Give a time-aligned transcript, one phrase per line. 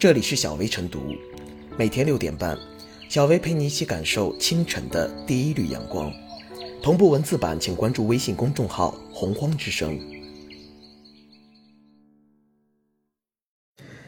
[0.00, 1.14] 这里是小薇晨读，
[1.76, 2.56] 每天六点半，
[3.10, 6.10] 小薇陪你一起感受清晨的第一缕阳光。
[6.82, 10.00] 同步文字版，请关注微信公众号“洪荒之声”。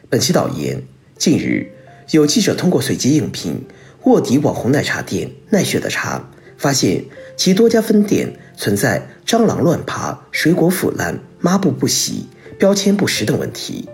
[0.09, 0.83] 本期导言：
[1.19, 1.71] 近日，
[2.13, 3.63] 有记者通过随机应聘
[4.05, 7.05] 卧底网红奶茶店奈雪的茶，发现
[7.37, 12.29] 其多家分店存在蟑螂乱爬、水果腐烂、抹布不洗、
[12.59, 13.87] 标签不实等问题。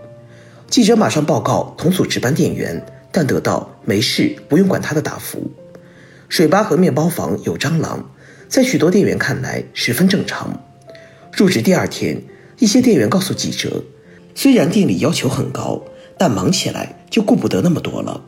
[0.71, 5.51] 记者马上报告同组值班店员，但得到“没事，不用管他”的答复。
[6.29, 8.11] 水吧和面包房有蟑螂，
[8.49, 10.63] 在许多店员看来十分正常。
[11.33, 12.23] 入职第二天，
[12.59, 13.83] 一些店员告诉记者，
[14.35, 15.83] 虽然店里要求很高，
[16.19, 18.23] 但忙起来就顾不得那么多了。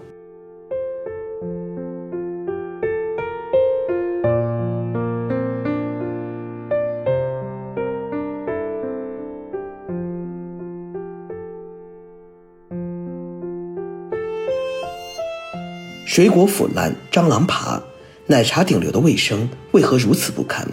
[16.10, 17.80] 水果腐烂，蟑螂爬，
[18.26, 20.66] 奶茶顶流的卫生为何如此不堪？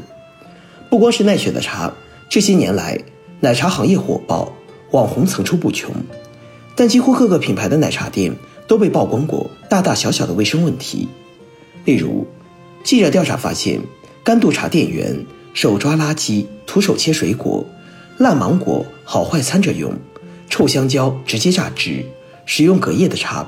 [0.90, 1.94] 不光是奈雪的茶，
[2.28, 3.00] 这些年来
[3.40, 4.52] 奶茶行业火爆，
[4.90, 5.94] 网红层出不穷。
[6.76, 8.36] 但几乎各个品牌的奶茶店
[8.68, 11.08] 都被曝光过大大小小的卫生问题。
[11.86, 12.26] 例如，
[12.84, 13.80] 记者调查发现，
[14.24, 17.64] 干度茶店员手抓垃圾，徒手切水果，
[18.18, 19.94] 烂芒果好坏掺着用，
[20.50, 22.04] 臭香蕉直接榨汁，
[22.48, 23.48] 使用隔夜的茶。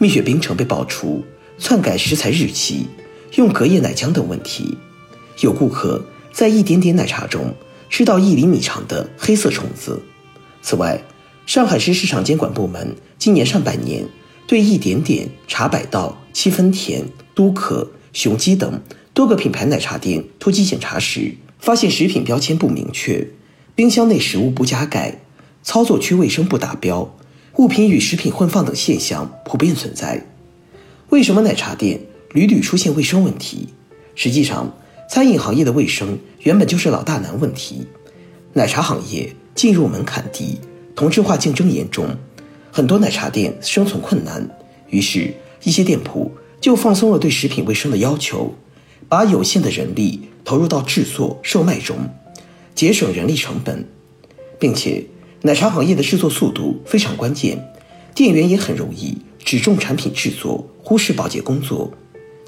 [0.00, 1.24] 蜜雪冰城被爆出
[1.58, 2.86] 篡改食材日期、
[3.34, 4.78] 用隔夜奶浆等问题，
[5.40, 7.52] 有顾客在一点点奶茶中
[7.90, 10.00] 吃到一厘米长的黑色虫子。
[10.62, 11.02] 此外，
[11.46, 14.06] 上海市市场监管部门今年上半年
[14.46, 17.04] 对一点点、茶百道、七分甜、
[17.34, 18.80] 都可、雄鸡等
[19.12, 23.28] 多个品牌奶茶店突击检查时，发现食品标签不明确，
[23.74, 25.22] 冰箱内食物不加盖，
[25.64, 27.16] 操作区卫生不达标。
[27.58, 30.24] 物品与食品混放等现象普遍存在。
[31.08, 31.98] 为什么奶茶店
[32.32, 33.70] 屡屡出现卫生问题？
[34.14, 34.72] 实际上，
[35.10, 37.84] 餐饮行业的卫生原本就是老大难问题。
[38.52, 40.60] 奶茶行业进入门槛低，
[40.94, 42.06] 同质化竞争严重，
[42.70, 44.48] 很多奶茶店生存困难。
[44.90, 45.34] 于是，
[45.64, 46.30] 一些店铺
[46.60, 48.54] 就放松了对食品卫生的要求，
[49.08, 51.96] 把有限的人力投入到制作、售卖中，
[52.76, 53.84] 节省人力成本，
[54.60, 55.04] 并且。
[55.42, 57.72] 奶茶行业的制作速度非常关键，
[58.12, 61.92] 店员也很容易只重产品制作，忽视保洁工作。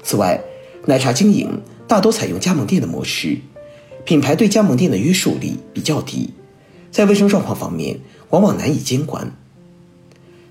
[0.03, 0.41] 此外，
[0.85, 3.37] 奶茶经营大多采用加盟店的模式，
[4.03, 6.31] 品牌对加盟店的约束力比较低，
[6.91, 7.97] 在卫生状况方面
[8.31, 9.37] 往往难以监管，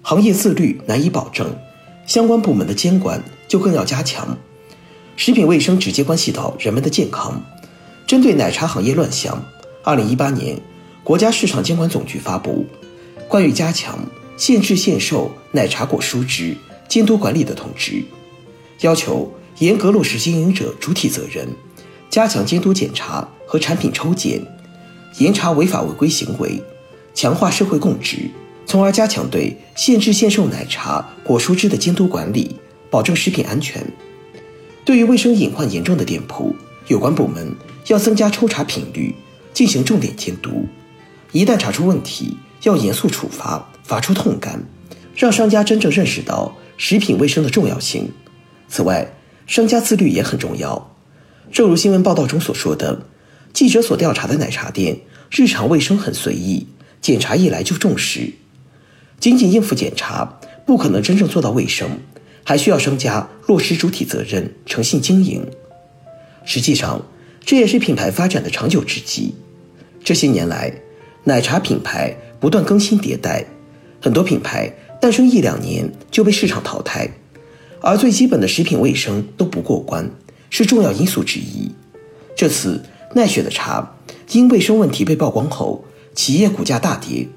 [0.01, 1.55] 行业自律难以保证，
[2.07, 4.39] 相关部门的监管就更要加强。
[5.15, 7.45] 食品卫生直接关系到人们的健康，
[8.07, 9.45] 针对奶茶行业乱象，
[9.85, 10.59] 二零一八年。
[11.11, 12.65] 国家市场监管总局发布
[13.29, 13.99] 《关于加强
[14.37, 16.57] 限制限售奶茶果蔬汁
[16.89, 17.95] 监督管理的通知》，
[18.83, 19.29] 要求
[19.59, 21.49] 严格落实经营者主体责任，
[22.09, 24.41] 加强监督检查和产品抽检，
[25.19, 26.63] 严查违法违规行为，
[27.13, 28.31] 强化社会共治，
[28.65, 32.55] 从而加强对限制限售奶茶果蔬汁的监督管理，
[32.89, 33.85] 保证食品安全。
[34.85, 36.55] 对于卫生隐患严重的店铺，
[36.87, 37.53] 有关部门
[37.89, 39.13] 要增加抽查频率，
[39.53, 40.69] 进行重点监督。
[41.33, 44.63] 一旦查出问题，要严肃处罚，发出痛感，
[45.15, 48.11] 让商家真正认识到食品卫生的重要性。
[48.69, 49.13] 此外，
[49.47, 50.97] 商家自律也很重要。
[51.53, 53.07] 正如新闻报道中所说的，
[53.53, 56.67] 记者所调查的奶茶店日常卫生很随意，
[57.01, 58.33] 检查一来就重视。
[59.19, 61.99] 仅仅应付检查，不可能真正做到卫生，
[62.45, 65.47] 还需要商家落实主体责任，诚信经营。
[66.45, 67.05] 实际上，
[67.45, 69.35] 这也是品牌发展的长久之计。
[70.03, 70.73] 这些年来，
[71.25, 73.45] 奶茶品牌不断更新迭代，
[74.01, 77.11] 很多品牌诞生一两年就被市场淘汰，
[77.81, 80.11] 而最基本的食品卫生都不过关，
[80.49, 81.71] 是重要因素之一。
[82.35, 82.83] 这次
[83.15, 83.97] 奈雪的茶
[84.31, 87.29] 因卫生问题被曝光后，企业股价大跌，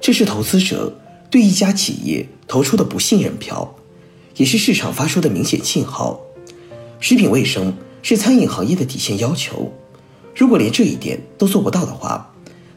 [0.00, 0.96] 这是投资者
[1.28, 3.76] 对一家企业投出的不信任票，
[4.36, 6.20] 也是市场发出的明显信号。
[7.00, 9.72] 食品卫生是餐饮行业的底线要求，
[10.36, 12.32] 如果连这一点都做不到的话，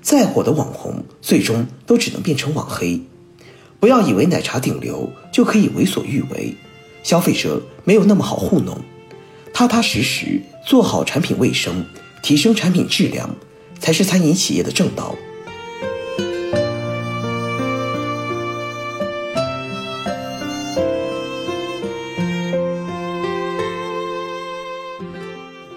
[0.10, 3.00] 再火的网红，最终都只能变成网黑。
[3.80, 6.56] 不要以为奶茶顶流就可以为所欲为，
[7.04, 8.76] 消费者没有那么好糊弄。
[9.54, 11.86] 踏踏实实做好产品卫生，
[12.24, 13.30] 提升产品质量，
[13.80, 15.16] 才是餐饮企业的正道。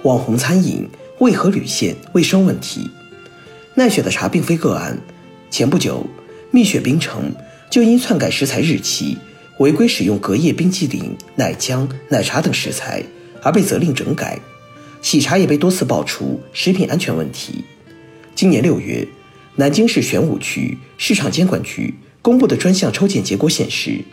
[0.04, 0.88] 网红餐饮
[1.18, 2.90] 为何屡现卫生问题？
[3.74, 4.98] 奈雪的茶并非个案。
[5.50, 6.06] 前不久，
[6.50, 7.32] 蜜雪冰城
[7.70, 9.16] 就因篡改食材日期、
[9.58, 13.02] 违规使用隔夜冰激凌、奶浆、奶茶等食材
[13.42, 14.38] 而被责令整改。
[15.00, 17.64] 喜茶也被多次爆出食品安全问题。
[18.34, 19.08] 今年六月，
[19.56, 24.04] 南京市玄武区市场监管局公布的专项抽检结果显示，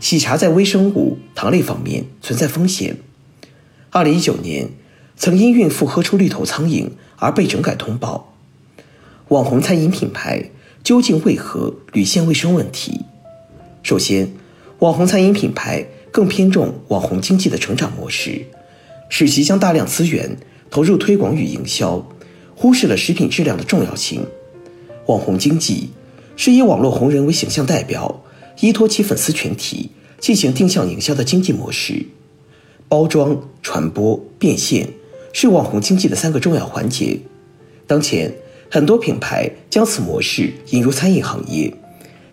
[0.00, 2.96] 喜茶在微生物、糖类方面存在风险。
[3.90, 4.70] 二零一九年，
[5.16, 8.32] 曾因孕妇喝出绿头苍蝇而被整改通报。
[9.28, 10.50] 网红餐饮品牌
[10.84, 13.00] 究竟为何屡现卫生问题？
[13.82, 14.30] 首先，
[14.78, 18.46] 网红餐饮品牌更偏重网红经济的成长模式。
[19.08, 20.36] 使其将大量资源
[20.70, 22.06] 投入推广与营销，
[22.54, 24.24] 忽视了食品质量的重要性。
[25.06, 25.90] 网红经济
[26.36, 28.22] 是以网络红人为形象代表，
[28.60, 29.90] 依托其粉丝群体
[30.20, 32.06] 进行定向营销的经济模式。
[32.88, 34.88] 包装、传播、变现
[35.32, 37.18] 是网红经济的三个重要环节。
[37.88, 38.32] 当前，
[38.70, 41.72] 很多品牌将此模式引入餐饮行业，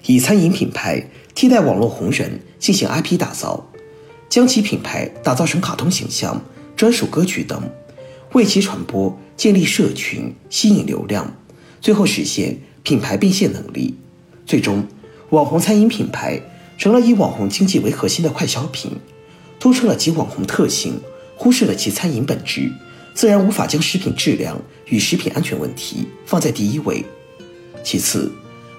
[0.06, 1.04] 以餐饮品牌
[1.36, 3.70] 替代网络红人进行 IP 打造，
[4.30, 6.42] 将其品牌打造成卡通形象。
[6.76, 7.70] 专属歌曲等，
[8.32, 11.36] 为其传播建立社群，吸引流量，
[11.80, 13.96] 最后实现品牌变现能力。
[14.44, 14.86] 最终，
[15.30, 16.42] 网红餐饮品牌
[16.80, 18.92] 成了以网红经济为核心的快消品，
[19.60, 21.00] 突出了其网红特性，
[21.38, 22.72] 忽视了其餐饮本质，
[23.14, 27.04] 自然无法将食品质量与食品安全问题放在第一位。
[27.84, 28.32] 其次，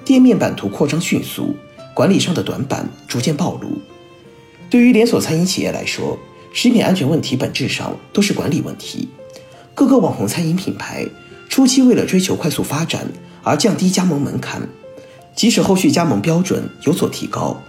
[0.04, 1.54] 店面版图扩张迅速，
[1.94, 3.80] 管理上的短板逐渐暴露。
[4.68, 6.18] 对于连锁餐饮企业来说，
[6.52, 9.08] 食品安全问题本质上都是管理问题。
[9.74, 11.06] 各个网红餐饮品牌
[11.48, 13.06] 初期为了追求快速发展
[13.42, 14.62] 而降低加盟门槛，
[15.34, 17.60] 即使后续加盟标准有所提高，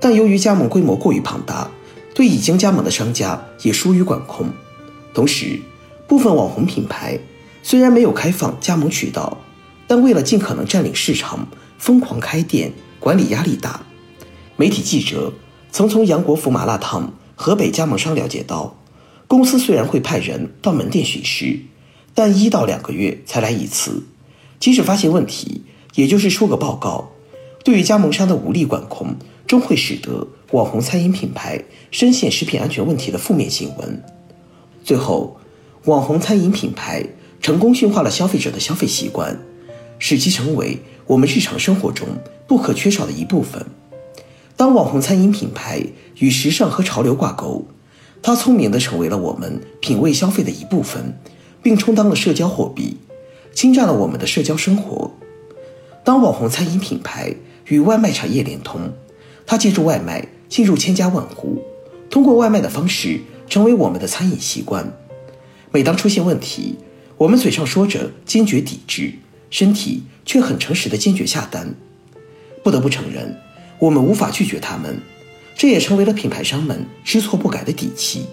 [0.00, 1.70] 但由于加盟规模过于庞大，
[2.14, 4.48] 对已经加盟的商家也疏于管控。
[5.12, 5.60] 同时，
[6.08, 7.18] 部分网红品牌
[7.62, 9.38] 虽然没有开放加盟渠道，
[9.86, 11.46] 但为了尽可能占领市场，
[11.78, 13.82] 疯狂开店，管理压力大。
[14.56, 15.34] 媒体记者
[15.70, 17.12] 曾从杨国福麻辣烫。
[17.40, 18.76] 河北加盟商了解到，
[19.28, 21.60] 公司虽然会派人到门店巡视，
[22.12, 24.02] 但一到两个月才来一次。
[24.58, 25.62] 即使发现问题，
[25.94, 27.12] 也就是出个报告。
[27.62, 29.14] 对于加盟商的无力管控，
[29.46, 31.62] 终会使得网红餐饮品牌
[31.92, 34.02] 深陷食品安全问题的负面新闻。
[34.82, 35.37] 最后，
[35.88, 37.02] 网红餐饮品牌
[37.40, 39.38] 成功驯化了消费者的消费习惯，
[39.98, 42.06] 使其成为我们日常生活中
[42.46, 43.64] 不可缺少的一部分。
[44.54, 45.82] 当网红餐饮品牌
[46.18, 47.64] 与时尚和潮流挂钩，
[48.20, 51.18] 它聪明地成为了我们品味消费的一部分，
[51.62, 52.98] 并充当了社交货币，
[53.54, 55.10] 侵占了我们的社交生活。
[56.04, 57.34] 当网红餐饮品牌
[57.68, 58.92] 与外卖产业联通，
[59.46, 61.62] 它借助外卖进入千家万户，
[62.10, 64.92] 通过外卖的方式成为我们的餐饮习惯。
[65.70, 66.76] 每当出现问题，
[67.16, 69.12] 我们嘴上说着坚决抵制，
[69.50, 71.74] 身体却很诚实的坚决下单。
[72.62, 73.36] 不得不承认。
[73.80, 75.00] 我们无法拒绝他们，
[75.56, 78.26] 这也成为了品牌商们知错不改的底气。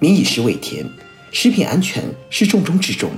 [0.00, 0.88] 民以食为天，
[1.32, 3.10] 食品安全是重中之重。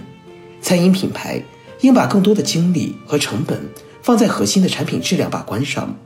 [0.61, 1.40] 餐饮品牌
[1.82, 3.61] 应把更多的精力和成本
[4.02, 5.96] 放在核心的产品质量把关上，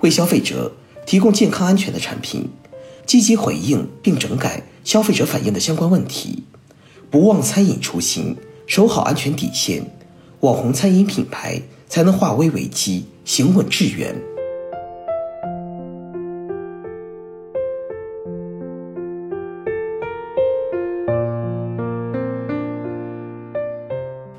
[0.00, 0.72] 为消费者
[1.04, 2.48] 提供健康安全的产品，
[3.04, 6.44] 积极回应并整改消费者反映的相关问题，
[7.10, 8.36] 不忘餐饮初心，
[8.68, 9.84] 守好安全底线，
[10.40, 14.14] 网红餐饮品牌才能化危为机，行稳致远。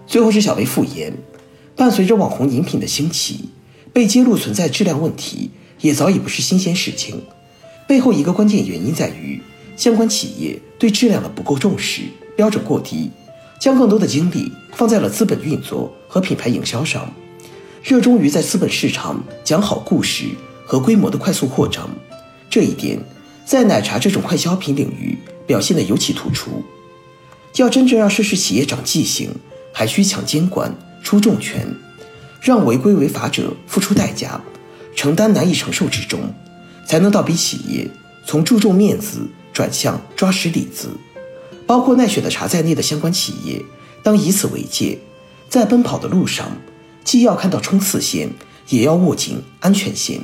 [0.08, 1.14] 最后是小薇复言，
[1.76, 3.50] 伴随着网红饮品的兴起，
[3.92, 7.22] 被揭露存在质量问题也早已不是新鲜事情。
[7.86, 9.42] 背后一个关键原因在于，
[9.76, 12.04] 相关企业对质量的不够重视，
[12.42, 13.12] 标准过低，
[13.60, 17.14] 将更多的精力放在了资本运作和品牌营销上，
[17.84, 20.26] 热衷于在资本市场讲好故事
[20.66, 21.88] 和规模的快速扩张。
[22.50, 22.98] 这一点
[23.46, 26.64] 在奶茶这种快消品领域表现得尤其突出。
[27.58, 29.30] 要真正让涉事企业长记性。
[29.72, 31.66] 还需强监管、出重拳，
[32.42, 34.42] 让违规违法者付出代价，
[34.94, 36.20] 承担难以承受之重，
[36.86, 37.88] 才能倒逼企业
[38.26, 40.90] 从注重面子转向抓实里子。
[41.72, 43.64] 包括奈雪的茶在内的相关企业，
[44.04, 45.00] 当以此为戒，
[45.48, 46.52] 在奔跑的路上，
[47.06, 48.30] 既要看到冲刺线，
[48.68, 50.20] 也要握紧安全线。